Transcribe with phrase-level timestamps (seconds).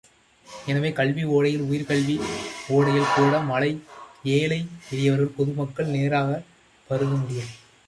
[0.65, 2.15] எனவே, கல்வி ஒடையில் உயர்கல்வி
[2.69, 3.43] ஒடையில்கூட
[4.31, 4.59] ஏழை
[4.89, 6.51] எளியவர்கள், பொதுமக்கள் நேராகப்
[6.87, 7.55] பருக முடிகிறது.